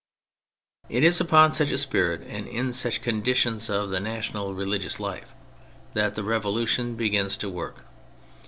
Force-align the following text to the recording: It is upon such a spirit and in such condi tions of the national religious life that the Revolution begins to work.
It 0.89 1.03
is 1.03 1.21
upon 1.21 1.53
such 1.53 1.69
a 1.69 1.77
spirit 1.77 2.21
and 2.21 2.47
in 2.47 2.73
such 2.73 3.03
condi 3.03 3.35
tions 3.35 3.69
of 3.69 3.91
the 3.91 3.99
national 3.99 4.55
religious 4.55 4.99
life 4.99 5.35
that 5.93 6.15
the 6.15 6.23
Revolution 6.23 6.95
begins 6.95 7.37
to 7.37 7.47
work. 7.49 7.83